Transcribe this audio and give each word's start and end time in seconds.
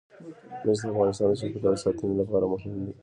مس 0.65 0.79
د 0.81 0.85
افغانستان 0.93 1.27
د 1.29 1.33
چاپیریال 1.41 1.75
ساتنې 1.83 2.13
لپاره 2.21 2.45
مهم 2.53 2.73
دي. 2.85 2.93